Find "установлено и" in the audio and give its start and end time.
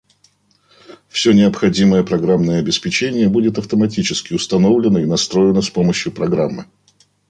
4.33-5.05